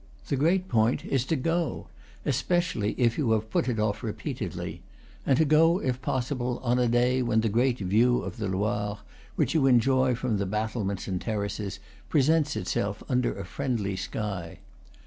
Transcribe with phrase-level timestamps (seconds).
[0.29, 1.85] The great point is to go,
[2.25, 4.81] especially if you have put it off repeatedly;
[5.27, 8.97] and to go, if possible, on a day when the great view of the Loire,
[9.35, 11.77] which you enjoy from the battlements and terraces,
[12.09, 14.57] presents itself under a friendly sky.